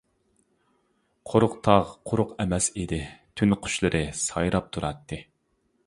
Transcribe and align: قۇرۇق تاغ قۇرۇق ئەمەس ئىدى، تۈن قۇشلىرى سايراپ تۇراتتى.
قۇرۇق 1.33 1.57
تاغ 1.67 1.91
قۇرۇق 2.11 2.31
ئەمەس 2.45 2.71
ئىدى، 2.83 3.01
تۈن 3.41 3.57
قۇشلىرى 3.67 4.03
سايراپ 4.23 4.77
تۇراتتى. 4.79 5.23